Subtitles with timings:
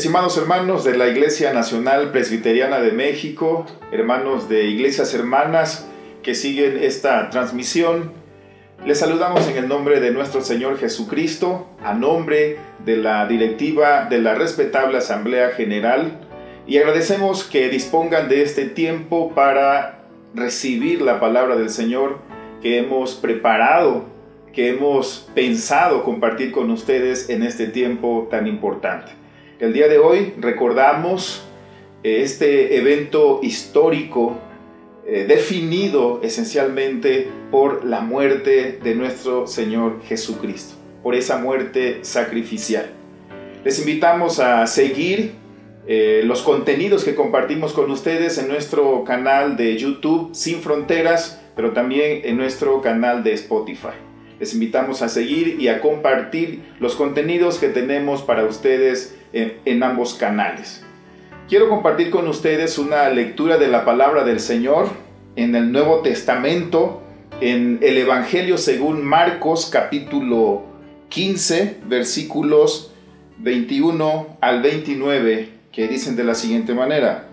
[0.00, 5.86] Estimados hermanos de la Iglesia Nacional Presbiteriana de México, hermanos de iglesias hermanas
[6.22, 8.10] que siguen esta transmisión,
[8.86, 14.22] les saludamos en el nombre de nuestro Señor Jesucristo, a nombre de la directiva de
[14.22, 16.18] la respetable Asamblea General,
[16.66, 22.20] y agradecemos que dispongan de este tiempo para recibir la palabra del Señor
[22.62, 24.06] que hemos preparado,
[24.54, 29.19] que hemos pensado compartir con ustedes en este tiempo tan importante.
[29.60, 31.44] El día de hoy recordamos
[32.02, 34.38] eh, este evento histórico
[35.06, 42.86] eh, definido esencialmente por la muerte de nuestro Señor Jesucristo, por esa muerte sacrificial.
[43.62, 45.32] Les invitamos a seguir
[45.86, 51.72] eh, los contenidos que compartimos con ustedes en nuestro canal de YouTube Sin Fronteras, pero
[51.72, 53.92] también en nuestro canal de Spotify.
[54.38, 60.14] Les invitamos a seguir y a compartir los contenidos que tenemos para ustedes en, ambos
[60.14, 60.82] canales.
[61.48, 64.88] Quiero compartir con ustedes una lectura de la palabra del Señor
[65.36, 67.02] en el Nuevo Testamento,
[67.40, 70.62] en el Evangelio según Marcos capítulo
[71.08, 72.92] 15, versículos
[73.38, 77.26] 21 al 29, que dicen de la siguiente manera.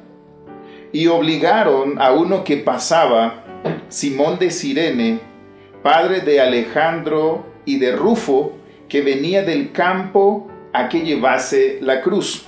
[0.92, 3.44] Y obligaron a uno que pasaba,
[3.90, 5.20] Simón de Sirene,
[5.84, 8.54] padre de Alejandro y de Rufo,
[8.88, 12.46] que venía del campo a que llevase la cruz.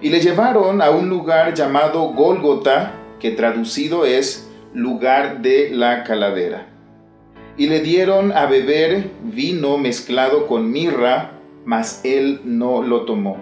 [0.00, 6.66] Y le llevaron a un lugar llamado Gólgota, que traducido es lugar de la calavera.
[7.56, 11.32] Y le dieron a beber vino mezclado con mirra,
[11.64, 13.38] mas él no lo tomó.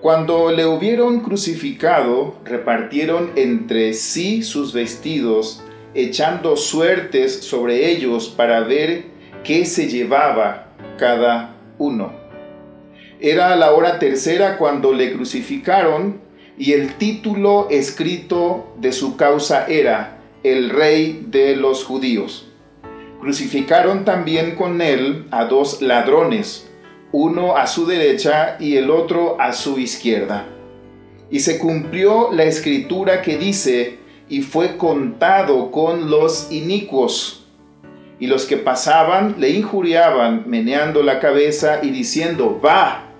[0.00, 5.62] Cuando le hubieron crucificado, repartieron entre sí sus vestidos,
[5.94, 9.04] echando suertes sobre ellos para ver
[9.44, 11.51] qué se llevaba cada
[11.82, 12.12] uno.
[13.20, 16.20] Era la hora tercera cuando le crucificaron
[16.56, 22.48] y el título escrito de su causa era El Rey de los Judíos.
[23.20, 26.70] Crucificaron también con él a dos ladrones,
[27.12, 30.46] uno a su derecha y el otro a su izquierda.
[31.30, 33.98] Y se cumplió la escritura que dice,
[34.28, 37.41] y fue contado con los inicuos
[38.22, 43.10] y los que pasaban le injuriaban, meneando la cabeza y diciendo, va,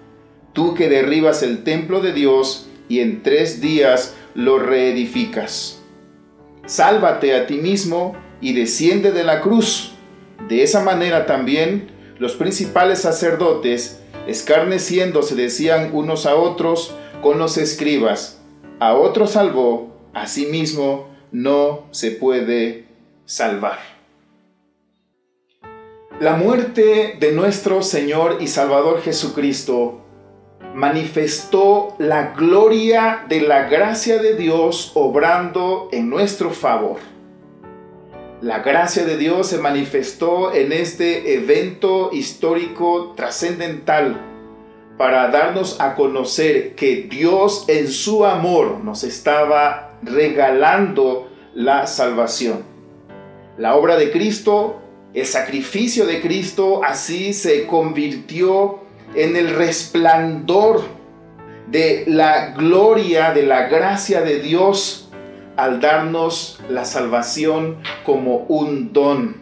[0.53, 5.83] tú que derribas el templo de Dios y en tres días lo reedificas.
[6.67, 9.95] Sálvate a ti mismo y desciende de la cruz.
[10.49, 11.91] De esa manera también
[12.21, 18.41] los principales sacerdotes, escarneciendo, se decían unos a otros con los escribas,
[18.79, 22.85] a otro salvó, a sí mismo no se puede
[23.25, 23.92] salvar.
[26.21, 30.03] La muerte de nuestro Señor y Salvador Jesucristo
[30.75, 36.99] manifestó la gloria de la gracia de Dios obrando en nuestro favor.
[38.41, 44.21] La gracia de Dios se manifestó en este evento histórico trascendental
[44.99, 52.63] para darnos a conocer que Dios en su amor nos estaba regalando la salvación.
[53.59, 54.82] La obra de Cristo
[55.15, 58.81] el sacrificio de Cristo así se convirtió
[59.15, 60.83] en el resplandor
[61.67, 65.11] de la gloria, de la gracia de Dios
[65.57, 69.37] al darnos la salvación como un don,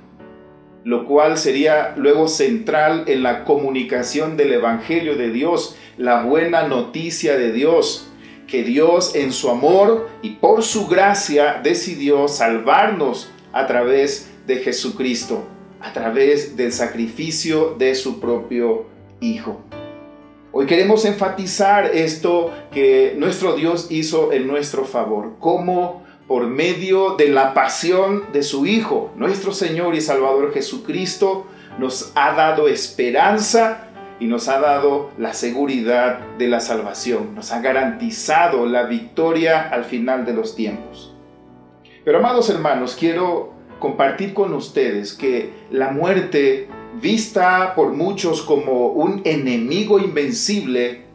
[0.82, 7.36] lo cual sería luego central en la comunicación del Evangelio de Dios, la buena noticia
[7.36, 8.08] de Dios,
[8.48, 15.46] que Dios en su amor y por su gracia decidió salvarnos a través de Jesucristo
[15.80, 18.86] a través del sacrificio de su propio
[19.20, 19.60] Hijo.
[20.52, 27.28] Hoy queremos enfatizar esto que nuestro Dios hizo en nuestro favor, como por medio de
[27.28, 31.46] la pasión de su Hijo, nuestro Señor y Salvador Jesucristo,
[31.78, 33.88] nos ha dado esperanza
[34.20, 39.84] y nos ha dado la seguridad de la salvación, nos ha garantizado la victoria al
[39.84, 41.14] final de los tiempos.
[42.04, 46.68] Pero amados hermanos, quiero compartir con ustedes que la muerte,
[47.00, 51.06] vista por muchos como un enemigo invencible,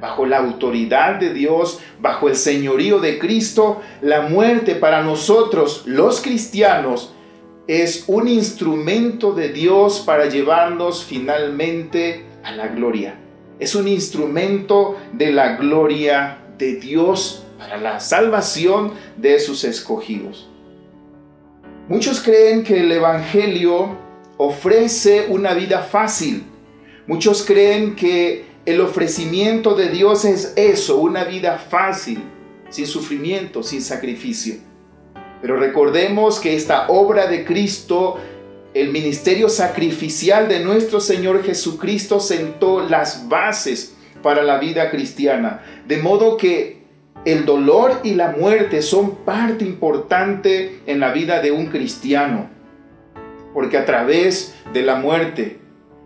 [0.00, 6.20] bajo la autoridad de Dios, bajo el señorío de Cristo, la muerte para nosotros, los
[6.20, 7.14] cristianos,
[7.66, 13.18] es un instrumento de Dios para llevarnos finalmente a la gloria.
[13.58, 20.50] Es un instrumento de la gloria de Dios para la salvación de sus escogidos.
[21.86, 23.94] Muchos creen que el Evangelio
[24.38, 26.44] ofrece una vida fácil.
[27.06, 32.22] Muchos creen que el ofrecimiento de Dios es eso, una vida fácil,
[32.70, 34.54] sin sufrimiento, sin sacrificio.
[35.42, 38.16] Pero recordemos que esta obra de Cristo,
[38.72, 45.62] el ministerio sacrificial de nuestro Señor Jesucristo, sentó las bases para la vida cristiana.
[45.86, 46.73] De modo que
[47.24, 52.48] el dolor y la muerte son parte importante en la vida de un cristiano.
[53.52, 55.58] Porque a través de la muerte,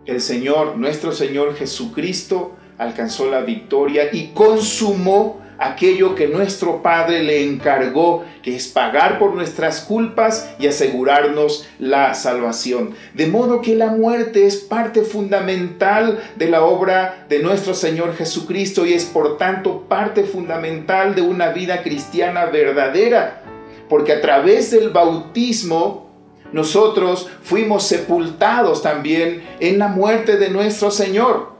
[0.06, 7.44] el Señor, nuestro Señor Jesucristo, alcanzó la victoria y consumó aquello que nuestro Padre le
[7.44, 12.94] encargó, que es pagar por nuestras culpas y asegurarnos la salvación.
[13.14, 18.86] De modo que la muerte es parte fundamental de la obra de nuestro Señor Jesucristo
[18.86, 23.42] y es por tanto parte fundamental de una vida cristiana verdadera,
[23.88, 26.08] porque a través del bautismo
[26.52, 31.57] nosotros fuimos sepultados también en la muerte de nuestro Señor.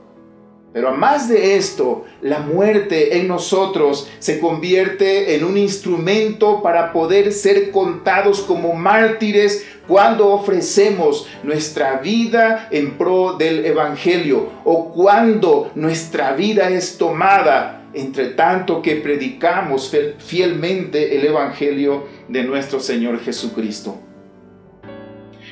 [0.71, 6.93] Pero a más de esto, la muerte en nosotros se convierte en un instrumento para
[6.93, 15.71] poder ser contados como mártires cuando ofrecemos nuestra vida en pro del Evangelio o cuando
[15.73, 23.97] nuestra vida es tomada entre tanto que predicamos fielmente el Evangelio de nuestro Señor Jesucristo.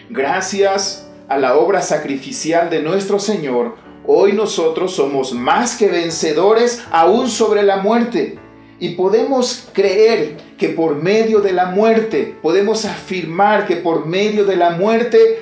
[0.10, 3.76] Gracias a la obra sacrificial de nuestro Señor,
[4.10, 8.40] Hoy nosotros somos más que vencedores aún sobre la muerte.
[8.80, 14.56] Y podemos creer que por medio de la muerte, podemos afirmar que por medio de
[14.56, 15.42] la muerte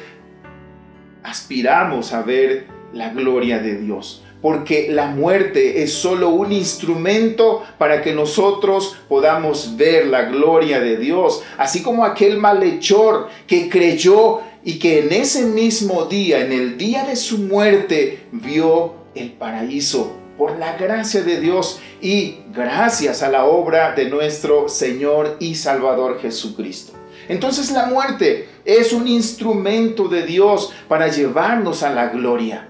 [1.22, 4.24] aspiramos a ver la gloria de Dios.
[4.42, 10.98] Porque la muerte es solo un instrumento para que nosotros podamos ver la gloria de
[10.98, 11.44] Dios.
[11.60, 17.06] Así como aquel malhechor que creyó y que en ese mismo día, en el día
[17.06, 23.46] de su muerte, vio el paraíso por la gracia de Dios y gracias a la
[23.46, 26.94] obra de nuestro Señor y Salvador Jesucristo.
[27.30, 32.68] Entonces la muerte es un instrumento de Dios para llevarnos a la gloria.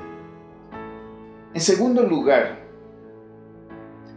[1.54, 2.60] En segundo lugar,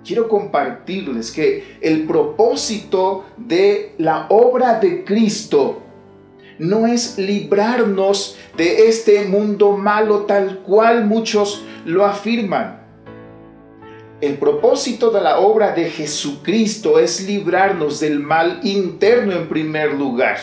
[0.04, 5.82] quiero compartirles que el propósito de la obra de Cristo
[6.58, 12.78] no es librarnos de este mundo malo tal cual muchos lo afirman.
[14.20, 20.38] El propósito de la obra de Jesucristo es librarnos del mal interno en primer lugar,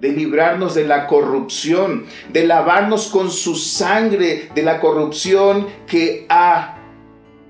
[0.00, 6.78] de librarnos de la corrupción, de lavarnos con su sangre de la corrupción que ha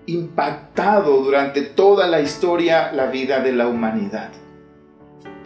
[0.06, 4.30] impactado durante toda la historia la vida de la humanidad.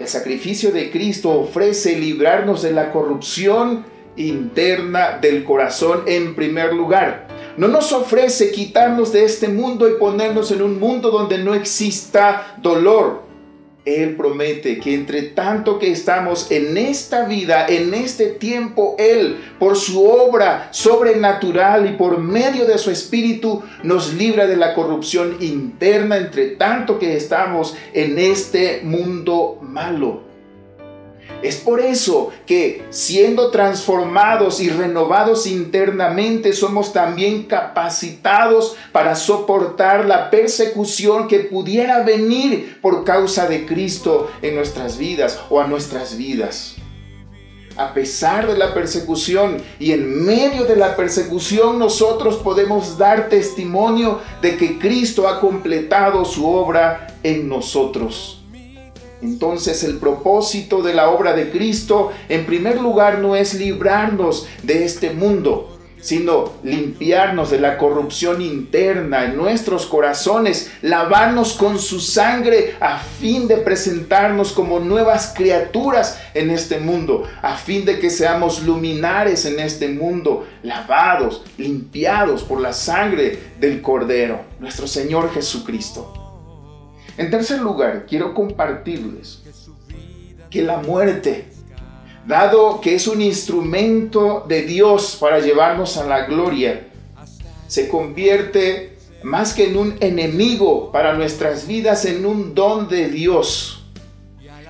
[0.00, 3.84] El sacrificio de Cristo ofrece librarnos de la corrupción
[4.16, 7.28] interna del corazón en primer lugar.
[7.58, 12.56] No nos ofrece quitarnos de este mundo y ponernos en un mundo donde no exista
[12.62, 13.24] dolor,
[13.84, 19.76] él promete que entre tanto que estamos en esta vida, en este tiempo, Él, por
[19.76, 26.18] su obra sobrenatural y por medio de su Espíritu, nos libra de la corrupción interna
[26.18, 30.29] entre tanto que estamos en este mundo malo.
[31.42, 40.30] Es por eso que siendo transformados y renovados internamente somos también capacitados para soportar la
[40.30, 46.76] persecución que pudiera venir por causa de Cristo en nuestras vidas o a nuestras vidas.
[47.76, 54.20] A pesar de la persecución y en medio de la persecución nosotros podemos dar testimonio
[54.42, 58.39] de que Cristo ha completado su obra en nosotros.
[59.22, 64.84] Entonces el propósito de la obra de Cristo en primer lugar no es librarnos de
[64.84, 72.76] este mundo, sino limpiarnos de la corrupción interna en nuestros corazones, lavarnos con su sangre
[72.80, 78.62] a fin de presentarnos como nuevas criaturas en este mundo, a fin de que seamos
[78.62, 86.19] luminares en este mundo, lavados, limpiados por la sangre del Cordero, nuestro Señor Jesucristo.
[87.16, 89.42] En tercer lugar, quiero compartirles
[90.48, 91.48] que la muerte,
[92.26, 96.88] dado que es un instrumento de Dios para llevarnos a la gloria,
[97.66, 103.84] se convierte más que en un enemigo para nuestras vidas, en un don de Dios.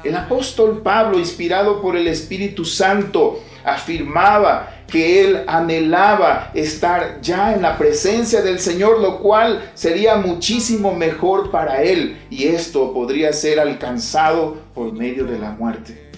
[0.02, 7.62] El apóstol Pablo, inspirado por el Espíritu Santo, afirmaba que él anhelaba estar ya en
[7.62, 13.60] la presencia del Señor, lo cual sería muchísimo mejor para él y esto podría ser
[13.60, 16.10] alcanzado por medio de la muerte.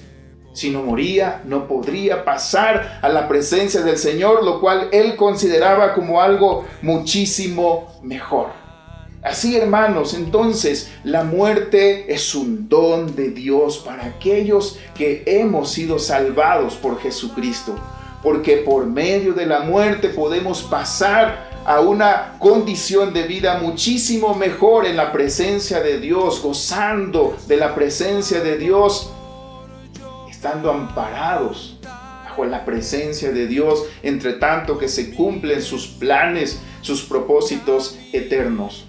[0.52, 5.95] Si no moría, no podría pasar a la presencia del Señor, lo cual él consideraba
[5.95, 8.62] como algo muchísimo mejor.
[9.23, 16.00] Así, hermanos, entonces la muerte es un don de Dios para aquellos que hemos sido
[16.00, 17.76] salvados por Jesucristo,
[18.23, 24.87] porque por medio de la muerte podemos pasar a una condición de vida muchísimo mejor
[24.87, 29.12] en la presencia de Dios, gozando de la presencia de Dios,
[30.29, 31.79] estando amparados
[32.25, 38.87] bajo la presencia de Dios, entre tanto que se cumplen sus planes, sus propósitos eternos.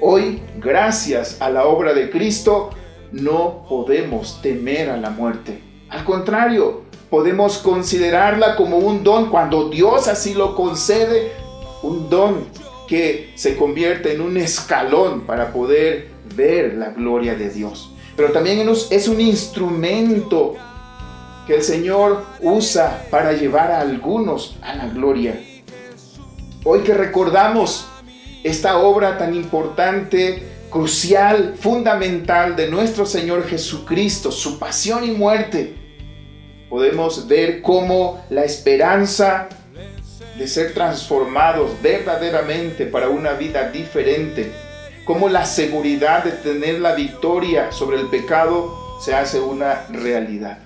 [0.00, 2.70] Hoy, gracias a la obra de Cristo,
[3.12, 5.62] no podemos temer a la muerte.
[5.88, 11.32] Al contrario, podemos considerarla como un don cuando Dios así lo concede
[11.82, 12.46] un don
[12.88, 17.92] que se convierte en un escalón para poder ver la gloria de Dios.
[18.16, 20.54] Pero también es un instrumento
[21.46, 25.38] que el Señor usa para llevar a algunos a la gloria.
[26.64, 27.88] Hoy que recordamos
[28.42, 35.81] esta obra tan importante, crucial, fundamental de nuestro Señor Jesucristo, su pasión y muerte,
[36.72, 39.46] podemos ver cómo la esperanza
[40.38, 44.50] de ser transformados verdaderamente para una vida diferente,
[45.04, 50.60] como la seguridad de tener la victoria sobre el pecado se hace una realidad.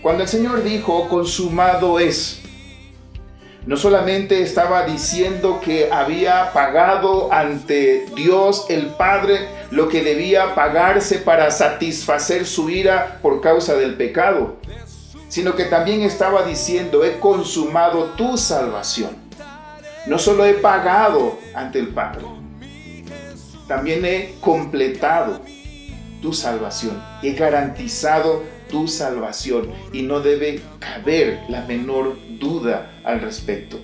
[0.00, 2.40] Cuando el Señor dijo, consumado es,
[3.66, 9.40] no solamente estaba diciendo que había pagado ante Dios el Padre
[9.70, 14.56] lo que debía pagarse para satisfacer su ira por causa del pecado,
[15.28, 19.16] sino que también estaba diciendo, he consumado tu salvación.
[20.06, 22.24] No solo he pagado ante el Padre,
[23.66, 25.40] también he completado
[26.22, 33.78] tu salvación, he garantizado tu salvación y no debe caber la menor duda al respecto.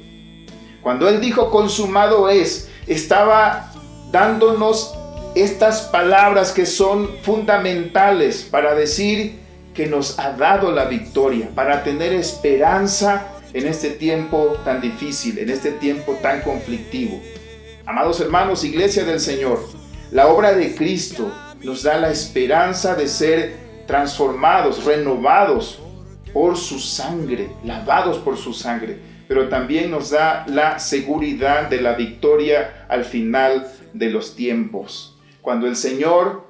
[0.81, 3.73] Cuando Él dijo consumado es, estaba
[4.11, 4.95] dándonos
[5.35, 9.42] estas palabras que son fundamentales para decir
[9.75, 15.51] que nos ha dado la victoria, para tener esperanza en este tiempo tan difícil, en
[15.51, 17.21] este tiempo tan conflictivo.
[17.87, 19.61] Amados hermanos, iglesia del Señor,
[20.11, 25.81] la obra de Cristo nos da la esperanza de ser transformados, renovados
[26.33, 28.99] por su sangre, lavados por su sangre,
[29.29, 35.19] pero también nos da la seguridad de la victoria al final de los tiempos.
[35.41, 36.45] Cuando el Señor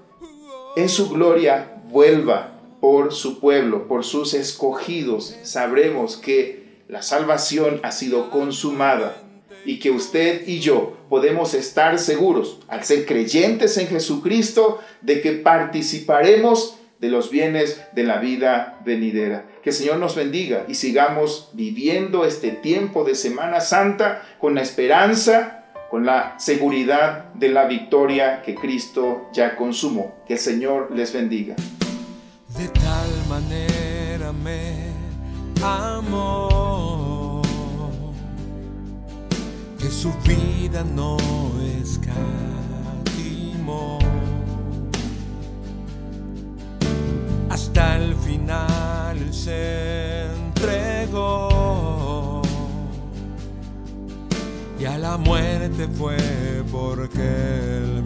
[0.77, 2.52] en su gloria vuelva
[2.83, 9.23] por su pueblo, por sus escogidos, sabremos que la salvación ha sido consumada
[9.65, 15.31] y que usted y yo podemos estar seguros, al ser creyentes en Jesucristo, de que
[15.31, 19.47] participaremos de los bienes de la vida venidera.
[19.63, 24.63] Que el Señor nos bendiga y sigamos viviendo este tiempo de Semana Santa con la
[24.63, 30.17] esperanza, con la seguridad de la victoria que Cristo ya consumó.
[30.27, 31.55] Que el Señor les bendiga.
[32.57, 34.93] De tal manera me
[35.63, 37.43] amó
[39.79, 41.17] que su vida no
[41.81, 42.23] escatimó.
[47.49, 52.43] Hasta el final se entregó
[54.79, 56.19] y a la muerte fue
[56.71, 58.03] porque él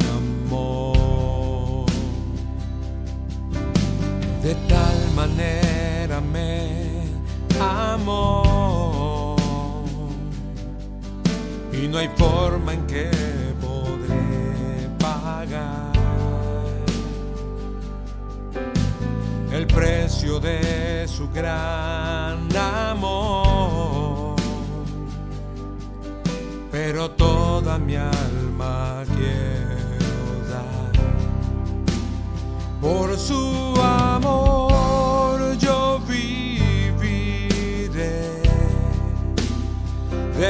[4.47, 7.03] de tal manera me
[7.61, 9.35] amó
[11.73, 13.11] y no hay forma en que
[13.61, 15.93] podré pagar
[19.51, 24.37] el precio de su gran amor.
[26.71, 30.93] Pero toda mi alma quiero dar
[32.81, 33.66] por su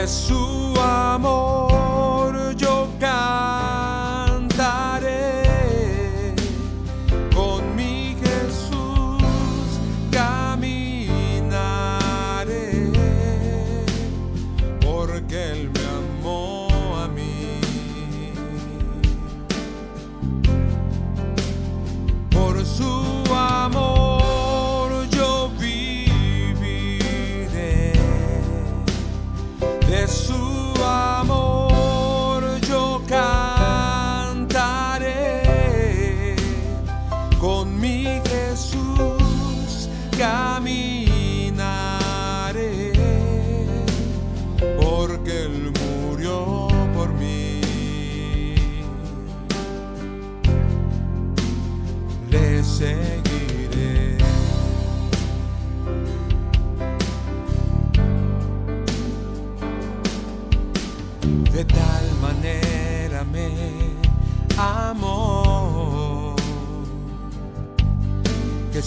[0.06, 1.55] su amor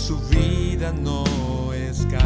[0.10, 1.24] su vida no
[1.72, 2.18] escatimó.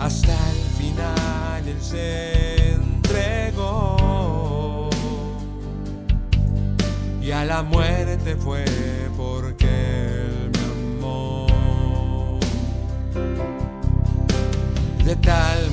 [0.00, 4.00] Hasta el final él se entregó
[7.22, 8.64] y a la muerte fue
[9.16, 10.64] porque él me
[10.98, 11.46] amó.
[15.04, 15.69] De tal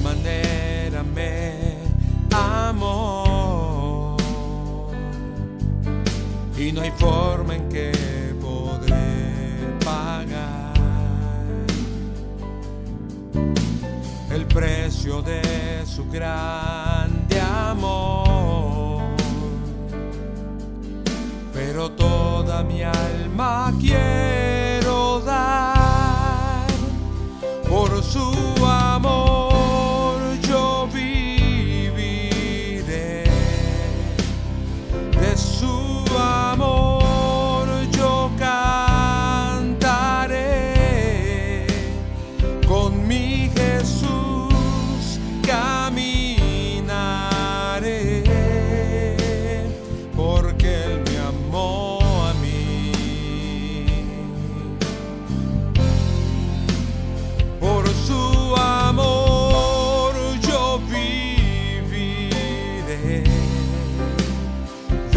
[6.78, 7.92] no hay forma en que
[8.40, 9.34] podré
[9.84, 10.74] pagar
[14.30, 15.42] el precio de
[15.88, 19.02] su grande amor.
[21.52, 24.07] Pero toda mi alma quiere.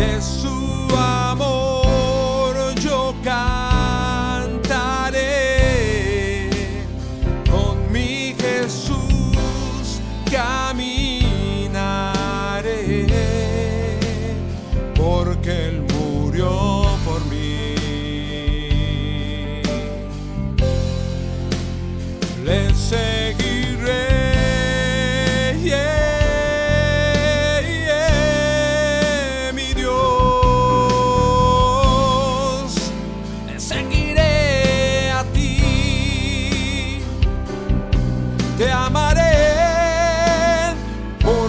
[0.00, 0.48] de su
[0.96, 1.49] amor.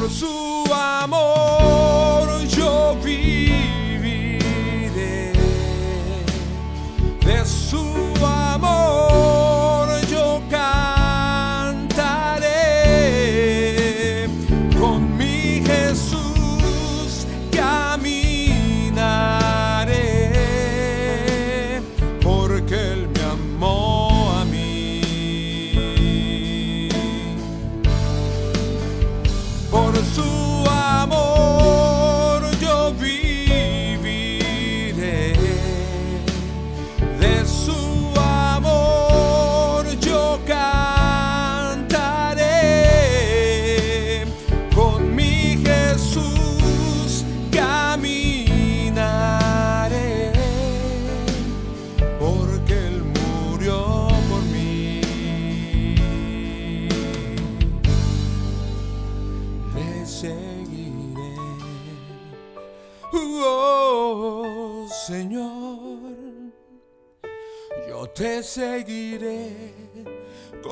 [0.09, 1.30] su amor.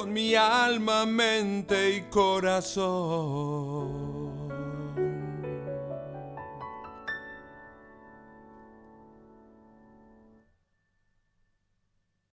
[0.10, 2.80] mi alma, mente y corazón.